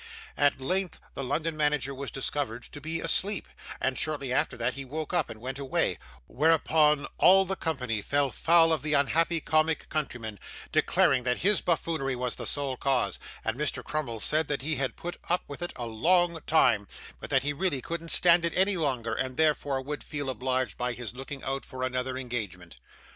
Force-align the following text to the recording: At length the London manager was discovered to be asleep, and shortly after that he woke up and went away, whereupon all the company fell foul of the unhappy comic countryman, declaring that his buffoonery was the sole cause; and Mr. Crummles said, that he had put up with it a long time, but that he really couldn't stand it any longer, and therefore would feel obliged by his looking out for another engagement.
At 0.35 0.59
length 0.59 0.99
the 1.13 1.23
London 1.23 1.55
manager 1.55 1.93
was 1.93 2.09
discovered 2.09 2.63
to 2.71 2.81
be 2.81 3.01
asleep, 3.01 3.47
and 3.79 3.95
shortly 3.95 4.33
after 4.33 4.57
that 4.57 4.73
he 4.73 4.83
woke 4.83 5.13
up 5.13 5.29
and 5.29 5.39
went 5.39 5.59
away, 5.59 5.99
whereupon 6.25 7.05
all 7.19 7.45
the 7.45 7.55
company 7.55 8.01
fell 8.01 8.31
foul 8.31 8.73
of 8.73 8.81
the 8.81 8.93
unhappy 8.95 9.39
comic 9.39 9.87
countryman, 9.89 10.39
declaring 10.71 11.21
that 11.21 11.37
his 11.37 11.61
buffoonery 11.61 12.15
was 12.15 12.35
the 12.35 12.47
sole 12.47 12.77
cause; 12.77 13.19
and 13.45 13.55
Mr. 13.59 13.83
Crummles 13.83 14.23
said, 14.23 14.47
that 14.47 14.63
he 14.63 14.77
had 14.77 14.95
put 14.95 15.17
up 15.29 15.43
with 15.47 15.61
it 15.61 15.71
a 15.75 15.85
long 15.85 16.39
time, 16.47 16.87
but 17.19 17.29
that 17.29 17.43
he 17.43 17.53
really 17.53 17.79
couldn't 17.79 18.09
stand 18.09 18.43
it 18.43 18.53
any 18.57 18.77
longer, 18.77 19.13
and 19.13 19.37
therefore 19.37 19.83
would 19.83 20.03
feel 20.03 20.31
obliged 20.31 20.79
by 20.79 20.93
his 20.93 21.13
looking 21.13 21.43
out 21.43 21.63
for 21.63 21.83
another 21.83 22.17
engagement. 22.17 22.77